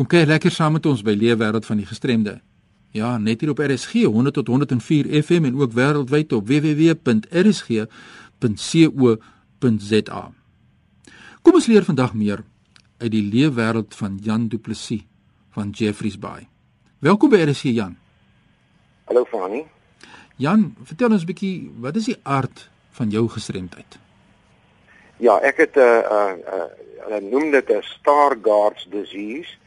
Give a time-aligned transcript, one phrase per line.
[0.00, 2.40] Kom kyk lekker saam met ons by Leefwêreld van die Gestremde.
[2.96, 7.02] Ja, net hier op RSG 100 tot 104 FM en ook wêreldwyd op www.rsg.co.za.
[11.42, 12.40] Kom ons leer vandag meer
[12.96, 15.04] uit die leefwêreld van Jan Du Plessis
[15.52, 16.48] van Jeffreys Bay.
[17.04, 18.00] Welkom by RSG Jan.
[19.04, 19.68] Hallo Fani.
[20.40, 23.98] Jan, vertel ons 'n bietjie, wat is die aard van jou gestremdheid?
[25.20, 26.64] Ja, ek het 'n uh, uh, uh,
[27.04, 29.59] hulle noem dit 'n Stargardt's disease.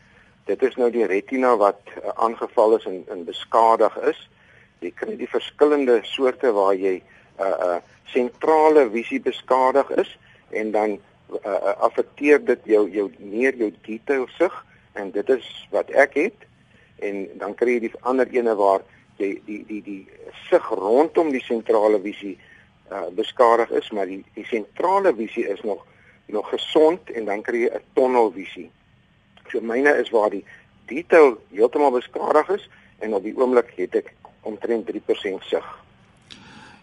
[0.46, 4.20] Dit is nou die retina wat uh, aangeval is en, en beskadig is.
[4.84, 7.80] Jy kry die verskillende soorte waar jy 'n uh, uh,
[8.14, 10.18] sentrale visie beskadig is
[10.50, 15.48] en dan uh, uh, affekteer dit jou jou meer jou detail sig en dit is
[15.72, 16.46] wat ek het
[17.00, 18.84] en dan kry jy die ander ene waar
[19.18, 20.02] jy die die die
[20.50, 22.38] sig rondom die sentrale visie
[22.92, 25.88] uh, beskadig is maar die die sentrale visie is nog
[26.26, 28.70] nog gesond en dan kry jy 'n tonnelvisie.
[29.54, 30.42] So myne is waar die
[30.90, 32.70] detail heeltemal beskadig is
[33.06, 34.10] en op die oomblik het ek
[34.50, 35.68] omtrent 3% sig.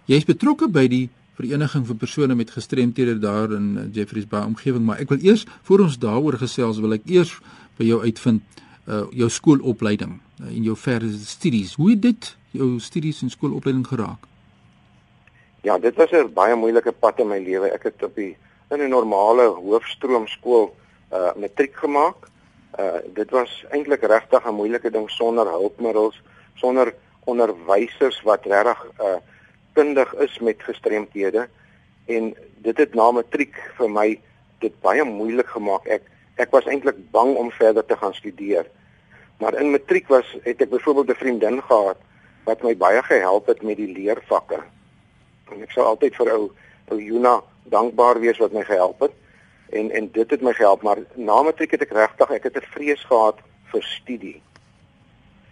[0.06, 1.08] Jy's betrokke by die
[1.40, 5.46] vereniging vir persone met gestremthede daar in eh, Jeffreys Bay omgewing, maar ek wil eers
[5.66, 7.34] voor ons daaroor gesels, wil ek eers
[7.80, 11.74] by jou uitvind uh jou skoolopleiding uh, en jou verdere studies.
[11.78, 14.24] Hoe het dit jou studies en skoolopleiding geraak?
[15.66, 17.70] Ja, dit was 'n baie moeilike pad in my lewe.
[17.70, 18.36] Ek het op die
[18.70, 20.74] in 'n normale hoofstroom skool
[21.12, 22.29] uh matriek gemaak.
[22.78, 26.22] Uh dit was eintlik regtig 'n moeilike ding sonder hulpmiddels,
[26.54, 29.18] sonder onderwysers wat regtig uh
[29.72, 31.48] kundig is met gestremthede
[32.06, 34.08] en dit het na matriek vir my
[34.60, 35.86] dit baie moeilik gemaak.
[35.86, 36.02] Ek
[36.36, 38.66] ek was eintlik bang om verder te gaan studeer.
[39.40, 41.98] Maar in matriek was het ek byvoorbeeld 'n vriendin gehad
[42.44, 44.60] wat my baie gehelp het met die leervakke.
[45.52, 46.50] En ek sal altyd vir ou
[46.90, 49.12] ou Juna dankbaar wees wat my gehelp het.
[49.70, 52.72] En en dit het my gehelp, maar na matriek het ek regtig ek het 'n
[52.74, 53.38] vrees gehad
[53.72, 54.42] vir studie.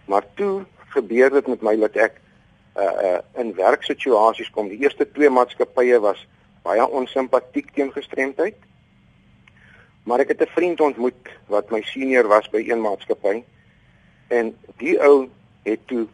[0.05, 2.21] Maar toe gebeur dit met my dat ek
[2.77, 4.67] uh uh in werksituasies kom.
[4.69, 6.27] Die eerste twee maatskappye was
[6.63, 8.55] baie onsimpatiek teen gestremdheid.
[10.03, 13.43] Maar ek het 'n vriend ontmoet wat my senior was by een maatskappy
[14.27, 15.29] en die ou
[15.63, 16.07] het toe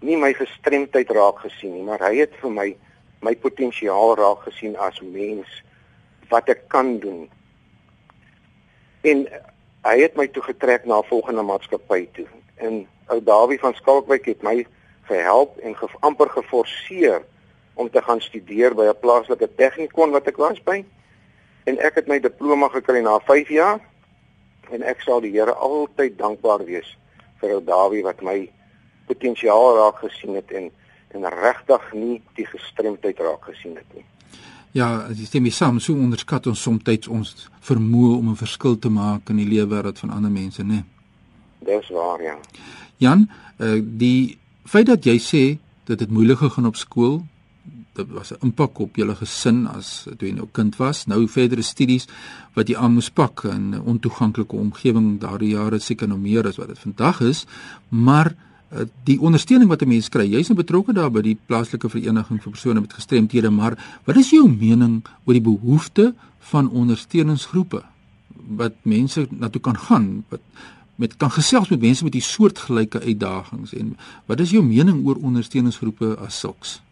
[0.00, 2.68] nie my gestremdheid raak gesien nie, maar hy het vir my
[3.22, 5.62] my potensiaal raak gesien as mens
[6.32, 7.26] wat ek kan doen.
[9.02, 9.26] En
[9.86, 12.26] hy het my toe getrek na 'n volgende maatskappy toe.
[12.56, 14.66] En ou Dawie van Skalkwyk het my
[15.10, 17.22] gehelp en ge amper geforseer
[17.74, 20.84] om te gaan studeer by 'n plaaslike tegnikon wat ek was by.
[21.64, 23.80] En ek het my diploma gekry na 5 jaar
[24.70, 26.96] en ek sal die Here altyd dankbaar wees
[27.40, 28.50] vir ou Dawie wat my
[29.06, 30.70] potensiaal raak gesien het en
[31.12, 34.04] en regtig nie die gestremdheid raak gesien het nie.
[34.72, 38.78] Ja, as jy stem mee saam, so onderskat ons soms ons vermoë om 'n verskil
[38.78, 40.84] te maak in die lewe wêreld van ander mense, né?
[41.64, 42.38] Dis waar, ja.
[42.96, 43.28] Jan,
[43.58, 47.22] uh, die feit dat jy sê dat dit moeilik gegaan op skool,
[47.92, 51.06] dit was 'n impak op julle gesin as toe jy nou kind was.
[51.06, 52.06] Nou verdere studies
[52.54, 56.56] wat jy aan moes pak in 'n ontoeganklike omgewing daardie jare seker nou meer as
[56.56, 57.46] wat dit vandag is,
[57.88, 58.34] maar
[59.04, 62.50] die ondersteuning wat 'n mens kry, jy's nou betrokke daar by die plaaslike vereniging vir
[62.50, 67.82] persone met gestremthede, maar wat is jou mening oor die behoefte van ondersteuningsgroepe
[68.56, 70.40] wat mense na toe kan gaan wat
[70.96, 73.96] met kan gesels met mense met die soortgelyke uitdagings en
[74.26, 76.82] wat is jou mening oor ondersteuningsgroepe as sulks?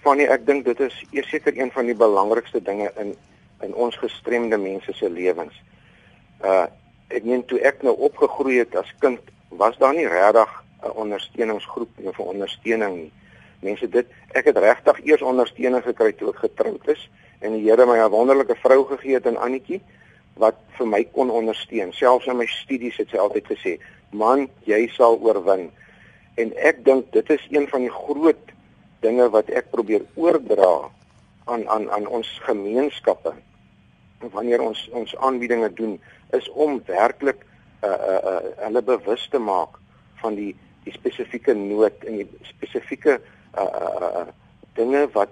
[0.00, 0.94] Fanny, ek dink dit is
[1.30, 3.14] seker een van die belangrikste dinge in
[3.62, 5.54] in ons gestremde mense se lewens.
[6.44, 6.66] Uh
[7.08, 11.98] ek meen toe ek nou opgegroei het as kind, was daar nie regtig 'n ondersteuningsgroep
[11.98, 13.12] nie vir ondersteuning nie.
[13.60, 17.08] Mense dit ek het regtig eers ondersteuning gekry toe ek getroud is
[17.40, 19.80] en die Here my 'n wonderlike vrou gegee het in Annetjie
[20.36, 21.92] wat vir my kon ondersteun.
[21.92, 23.78] Selfs in my studies het sy altyd gesê,
[24.10, 25.70] "Man, jy sal oorwin."
[26.34, 28.52] En ek dink dit is een van die groot
[29.00, 30.90] dinge wat ek probeer oordra
[31.44, 33.32] aan aan aan ons gemeenskappe.
[34.18, 36.00] Wanneer ons ons aanbiedinge doen,
[36.30, 37.46] is om werklik
[37.84, 39.78] uh uh uh hulle bewus te maak
[40.22, 43.20] van die die spesifieke nood en die spesifieke
[43.58, 44.26] uh uh uh
[44.74, 45.30] dinge wat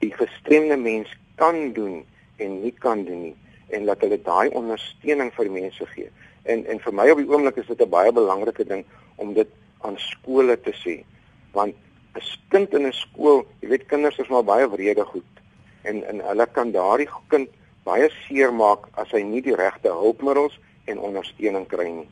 [0.00, 1.10] die gestremde mens
[1.40, 2.04] kan doen
[2.36, 3.36] en nie kan doen nie
[3.74, 6.10] en dat hulle daai ondersteuning vir mense gee.
[6.44, 8.84] En en vir my op die oomblik is dit 'n baie belangrike ding
[9.16, 9.48] om dit
[9.80, 11.04] aan skole te sê.
[11.52, 11.74] Want
[12.14, 15.34] 'n kind in 'n skool, jy weet kinders is maar baie wrede goed
[15.82, 17.48] en en hulle kan daardie kind
[17.84, 22.08] baie seer maak as hy nie die regte hulpmiddels en ondersteuning kry nie.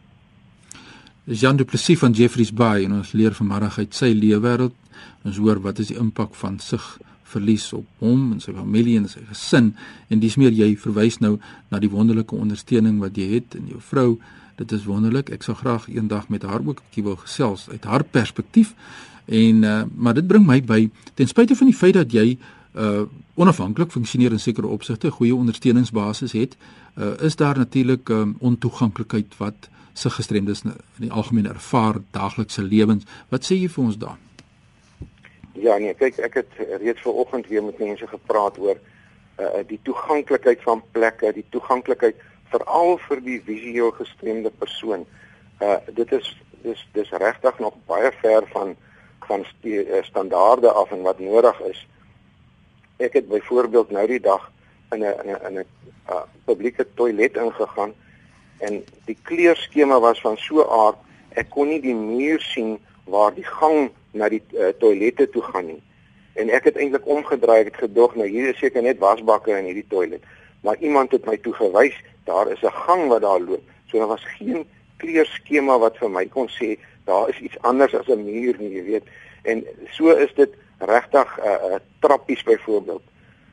[1.24, 4.74] Dis Jan Du Plessis van Jeffreys Bay en ons leer vanmiddag uit sy lewe wêreld.
[5.22, 6.82] Ons hoor wat is die impak van sig
[7.32, 9.70] verlies op hom en sy familie en sy gesin
[10.10, 11.36] en dis meer jy verwys nou
[11.70, 14.18] na die wonderlike ondersteuning wat jy het in jou vrou
[14.56, 15.30] Dit is wonderlik.
[15.32, 18.74] Ek sou graag eendag met haar ook 'n bietjie wil gesels uit haar perspektief.
[19.24, 22.38] En uh, maar dit bring my by ten spyte van die feit dat jy
[22.74, 23.02] uh
[23.34, 26.56] onafhanklik funksioneer in sekere opsigte, goeie ondersteuningsbasis het,
[26.96, 33.04] uh is daar natuurlik um, ontoeganklikheid wat se gestremdes in die algemeen ervaar daaglikse lewens.
[33.28, 34.18] Wat sê jy vir ons daar?
[35.52, 38.78] Ja nee, kyk ek het reeds vanoggend weer met mense gepraat oor
[39.40, 42.16] uh die toeganklikheid van plekke, die toeganklikheid
[42.52, 45.04] veral vir die visueel gestremde persoon.
[45.60, 48.76] Uh dit is dis dis regtig nog baie ver van
[49.26, 49.44] van
[50.02, 51.86] standaarde af en wat nodig is.
[53.02, 54.50] Ek het byvoorbeeld nou die dag
[54.92, 55.66] in 'n in 'n in 'n
[56.10, 57.94] uh, publieke toilet ingegaan
[58.58, 60.98] en die kleurskema was van so aard
[61.34, 65.66] ek kon nie die muur sien waar die gang na die uh, toilette toe gaan
[65.66, 65.82] nie.
[66.34, 69.68] En ek het eintlik omgedraai, ek het gedog nou hier is seker net wasbakke in
[69.68, 70.24] hierdie toilet.
[70.62, 73.64] Maar iemand het my toe gewys, daar is 'n gang wat daar loop.
[73.88, 74.64] So daar was geen
[74.96, 78.84] kleurskema wat vir my kon sê daar is iets anders as 'n muur nie, jy
[78.84, 79.06] weet.
[79.42, 83.02] En so is dit regtig 'n uh, uh, trappies byvoorbeeld.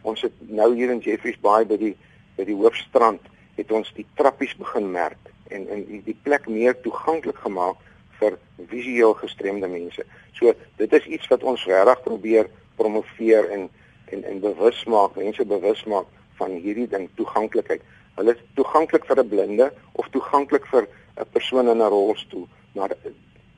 [0.02, 1.98] Ons het nou hier in Jeffreys Bay by die
[2.36, 3.22] by die hoofstrand
[3.56, 7.78] het ons die trappies begin merk en en die, plek meer toeganklik gemaak
[8.20, 8.38] vir
[8.72, 10.06] visueel gestremde mense.
[10.34, 13.70] So dit is iets wat ons regtig probeer promoveer en
[14.10, 16.08] en en bewus maak, mense bewus maak
[16.40, 17.84] van hierdie ding toeganklikheid.
[18.16, 20.88] Hulle is toeganklik vir 'n blinde of toeganklik vir
[21.18, 22.96] 'n persoon in 'n rolstoel, maar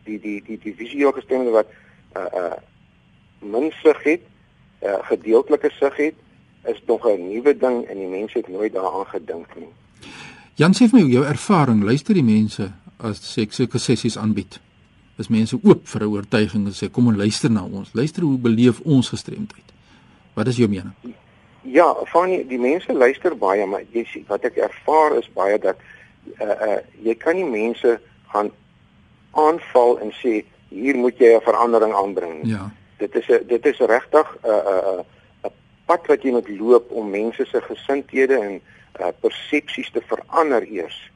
[0.03, 2.57] die die die die visueel gestremde wat 'n uh, uh
[3.41, 4.21] min sig het,
[4.83, 6.15] uh, gedeeltelike sig het,
[6.65, 9.69] is nog 'n nuwe ding en die mense het nooit daaraan gedink nie.
[10.55, 14.59] Jan sê vir my jou ervaring, luister die mense as ek sulke sessies aanbied.
[15.17, 17.89] Is mense oop vir 'n oortuiging en sê kom en luister na ons.
[17.93, 19.69] Luister hoe beleef ons gestremdheid.
[20.33, 20.93] Wat is jou mening?
[21.61, 25.77] Ja, van die, mense luister baie, maar jy sien wat ek ervaar is baie dat
[26.39, 27.99] uh uh jy kan nie mense
[28.33, 28.51] gaan
[29.31, 32.47] aanval en sê hier moet jy 'n verandering aanbring.
[32.47, 32.71] Ja.
[33.01, 35.06] Dit is 'n dit is regtig 'n 'n
[35.48, 35.53] 'n
[35.86, 38.62] pad wat jy moet loop om mense se gesindhede en
[39.00, 41.12] uh, persepsies te verander eers.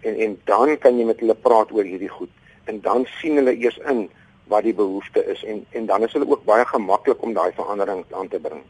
[0.00, 2.30] En en dan kan jy met hulle praat oor hierdie goed
[2.64, 4.08] en dan sien hulle eers in
[4.50, 8.04] wat die behoefte is en en dan is hulle ook baie gemaklik om daai verandering
[8.10, 8.62] aan te bring.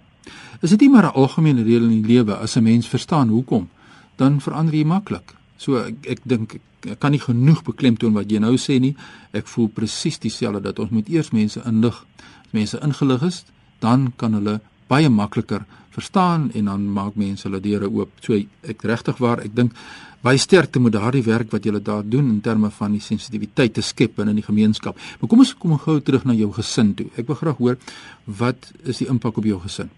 [0.62, 3.68] Is dit nie maar 'n algemene reël in die lewe as 'n mens verstaan hoekom
[4.16, 5.34] dan verander jy maklik.
[5.62, 8.96] So ek, ek dink ek kan nie genoeg beklemtoon wat jy nou sê nie.
[9.36, 12.00] Ek voel presies dieselfde dat ons moet eers mense inlig.
[12.48, 13.44] As mense ingelig is,
[13.82, 14.58] dan kan hulle
[14.90, 15.62] baie makliker
[15.92, 18.10] verstaan en dan maak mense hulle deure oop.
[18.24, 19.76] So ek regtig waar, ek dink
[20.22, 23.82] baie sterkte moet daardie werk wat julle daar doen in terme van die sensitiwiteit te
[23.82, 24.98] skep in die gemeenskap.
[25.20, 27.10] Maar kom ons kom gou terug na jou gesin toe.
[27.16, 27.80] Ek wil graag hoor
[28.26, 29.90] wat is die impak op jou gesin?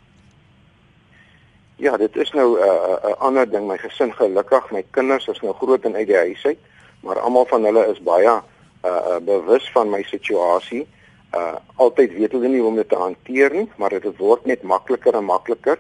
[1.85, 3.67] Ja, dit is nou 'n uh, 'n uh, ander ding.
[3.67, 6.59] My gesin gelukkig, my kinders is nou groot en uit die huis uit,
[7.01, 8.41] maar almal van hulle is baie uh,
[8.85, 10.87] uh bewus van my situasie.
[11.37, 14.63] Uh altyd weet hulle nie hoe om dit te hanteer nie, maar dit word net
[14.63, 15.79] makliker en makliker.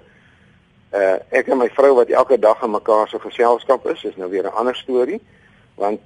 [0.93, 4.31] Uh ek en my vrou wat elke dag in mekaar se geselskap is, is nou
[4.31, 5.21] weer 'n ander storie,
[5.75, 6.01] want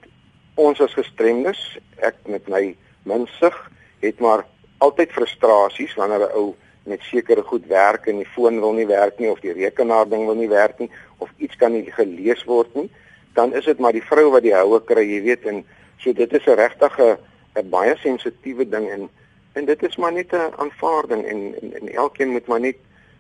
[0.54, 4.46] ons as gestremdes, ek met my minsig, het maar
[4.78, 6.54] altyd frustrasies wanneer 'n ou
[6.88, 10.26] met sekere goed werk en die foon wil nie werk nie of die rekenaar ding
[10.26, 12.88] wil nie werk nie of iets kan nie gelees word nie,
[13.35, 15.64] dan is dit maar die vrou wat die houe kry, jy weet en
[15.99, 17.19] so dit is 'n regtige
[17.56, 19.08] 'n baie sensitiewe ding en
[19.55, 22.77] en dit is maar net 'n aanvaarding en, en en elkeen moet maar net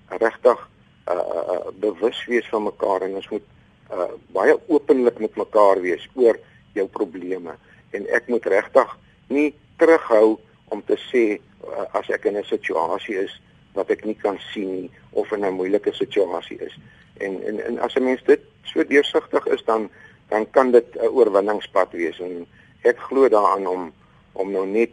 [0.08, 0.68] regtig
[1.08, 3.46] uh, uh bewus wees van mekaar en ons moet
[3.92, 6.38] uh baie openlik met mekaar wees oor
[6.72, 7.56] jou probleme.
[7.90, 10.38] En ek moet regtig nie terughou
[10.68, 13.40] om te sê uh, as ek in 'n situasie is
[13.74, 16.78] wat ek nie kan sien nie of in 'n moeilike situasie is.
[17.18, 19.90] En en en as 'n mens dit so deursigtig is dan
[20.28, 22.46] dan kan dit 'n oorwinningspad wees en
[22.82, 23.92] ek glo daaraan om
[24.32, 24.90] om nou net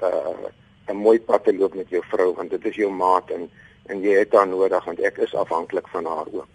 [0.00, 3.50] 'n uh, mooi pad te loop met jou vrou want dit is jou maat en
[3.86, 6.48] en jy het haar nodig want ek is afhanklik van haar ook.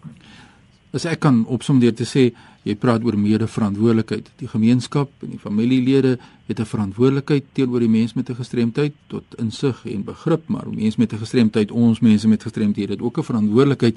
[0.96, 2.30] As ek kan opsom deur te sê
[2.64, 4.30] jy praat oor mede-verantwoordelikheid.
[4.40, 6.16] Die gemeenskap en die familielede
[6.48, 10.98] het 'n verantwoordelikheid teenoor die mens met 'n gestremdheid tot insig en begrip, maar mense
[10.98, 13.96] met 'n gestremdheid, ons mense met gestremdhede het ook 'n verantwoordelikheid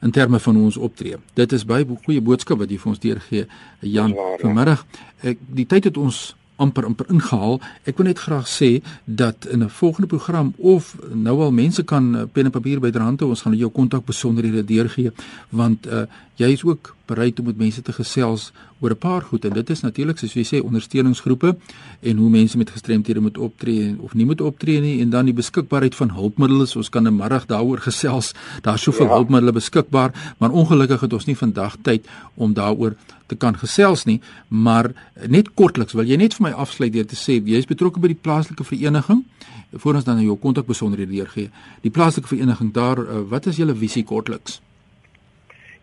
[0.00, 1.16] in terme van ons optree.
[1.34, 3.46] Dit is baie goeie boodskap wat jy vir ons deurgee,
[3.80, 4.14] Jan.
[4.40, 4.86] Vanmiddag,
[5.22, 7.60] ek die tyd het ons amper amper ingehaal.
[7.86, 8.70] Ek wil net graag sê
[9.04, 13.30] dat in 'n volgende program of nou al mense kan pen en papier byderhand hou,
[13.30, 15.12] ons gaan jou kontak besonderhede deurgee
[15.50, 16.02] want uh,
[16.38, 19.70] jy is ook bereid om met mense te gesels oor 'n paar goed en dit
[19.70, 21.56] is natuurlik soos jy sê ondersteuningsgroepe
[22.00, 25.34] en hoe mense met gestremthede moet optree of nie moet optree nie en dan die
[25.34, 26.76] beskikbaarheid van hulpmiddels.
[26.76, 28.34] Ons kan 'n middag daaroor gesels.
[28.62, 29.12] Daar's soveel ja.
[29.12, 32.94] hulpmiddels beskikbaar, maar ongelukkig het ons nie vandag tyd om daaroor
[33.26, 34.92] te kan gesels nie, maar
[35.28, 38.08] net kortliks wil jy net vir my afsluit deur te sê jy is betrokke by
[38.08, 39.24] die plaaslike vereniging
[39.72, 41.50] voor ons dan jou kontakbesonderhede deurgee.
[41.82, 44.60] Die plaaslike vereniging daar, uh, wat is julle visie kortliks?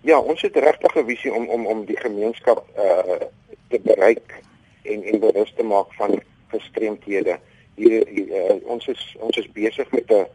[0.06, 3.26] Ja, ons het regtig 'n visie om om om die gemeenskap uh
[3.70, 4.42] te bereik
[4.82, 7.40] en en bewus te maak van gestremthede.
[7.76, 10.28] Hier uh, ons is ons is besig met 'n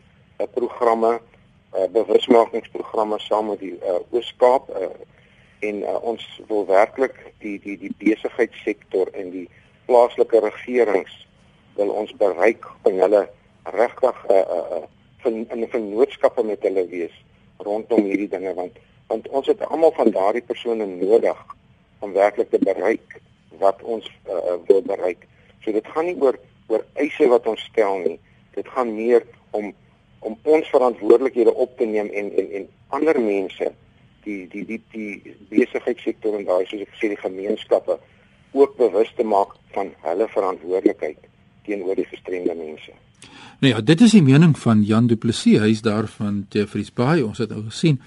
[0.42, 4.90] 'n programme, 'n uh, bewusmakingsprogramme saam met die uh, Oos-Kaap uh,
[5.58, 9.48] en uh, ons wil werklik die die die besigheidssektor en die
[9.86, 11.26] plaaslike regerings
[11.74, 13.28] wil ons bereik om hulle
[13.62, 14.84] regtig 'n uh,
[15.24, 17.24] 'n uh, in 'n vennootskappe met hulle wees
[17.56, 18.76] rondom hierdie dinge want
[19.10, 21.38] want ons het almal van daardie persone nodig
[21.98, 23.18] om werklik te bereik
[23.60, 25.26] wat ons uh, wil bereik.
[25.64, 26.38] So dit gaan nie oor
[26.70, 28.18] oor eise wat ons stel nie.
[28.54, 29.72] Dit gaan meer om
[30.20, 33.72] om ons verantwoordelikhede op te neem en en en ander mense
[34.24, 37.96] die die die die besigheidssektor en daai soos ek sê die gemeenskappe
[38.52, 41.28] ook bewus te maak van hulle verantwoordelikheid
[41.66, 42.92] teenoor die gestremde mense.
[43.60, 46.88] Nou ja, dit is die mening van Jan Du Plessis, hy is daar van Jeffreys
[46.96, 47.20] Bay.
[47.20, 47.98] Ons het nou gesien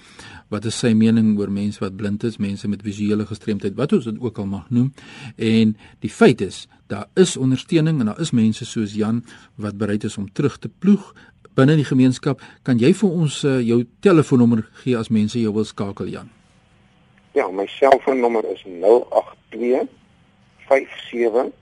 [0.50, 4.08] wat is sy mening oor mense wat blind is, mense met visuele gestremdheid, wat ons
[4.08, 4.88] dit ook al mag noem.
[5.38, 9.20] En die feit is, daar is ondersteuning en daar is mense soos Jan
[9.54, 11.12] wat bereid is om terug te ploeg
[11.54, 12.42] binne die gemeenskap.
[12.66, 16.32] Kan jy vir ons uh, jou telefoonnommer gee as mense jou wil skakel, Jan?
[17.38, 19.86] Ja, my selfoonnommer is 082
[20.66, 21.54] 57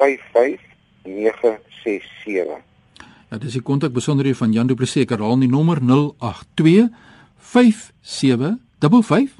[0.00, 0.64] 55
[1.04, 2.64] 967
[3.30, 5.02] Ja, dis die kontak besonderhede van Jan Du Plessis.
[5.02, 6.92] Ek herhaal die nommer 082
[7.42, 9.34] 5755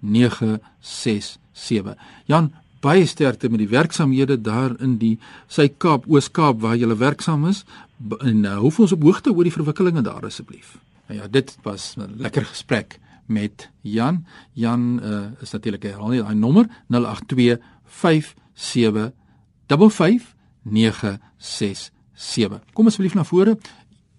[0.00, 1.96] 967.
[2.30, 5.18] Jan, baie sterkte met die werksamehede daar in die
[5.52, 7.64] Suid-Kaap, Oos-Kaap waar jy werksaam is.
[8.20, 10.78] En uh, hoef ons op hoogte oor die verwikkelinge daar asseblief.
[11.12, 14.26] Ja, dit was 'n lekker gesprek met Jan.
[14.52, 22.62] Jan uh, is natuurlik herhaal nie daai nommer 082 5755 967 7.
[22.72, 23.58] Kom asseblief na vore.